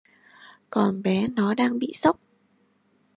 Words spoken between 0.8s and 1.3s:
bé